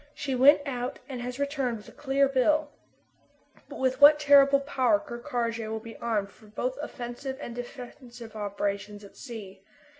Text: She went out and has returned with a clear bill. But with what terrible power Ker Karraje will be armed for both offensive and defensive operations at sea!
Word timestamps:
She 0.15 0.33
went 0.33 0.61
out 0.65 0.97
and 1.07 1.21
has 1.21 1.37
returned 1.37 1.77
with 1.77 1.87
a 1.87 1.91
clear 1.91 2.27
bill. 2.27 2.71
But 3.69 3.77
with 3.77 4.01
what 4.01 4.19
terrible 4.19 4.59
power 4.59 4.97
Ker 4.97 5.19
Karraje 5.19 5.69
will 5.69 5.79
be 5.79 5.95
armed 5.97 6.31
for 6.31 6.47
both 6.47 6.75
offensive 6.81 7.37
and 7.39 7.53
defensive 7.55 8.35
operations 8.35 9.03
at 9.03 9.15
sea! 9.15 9.61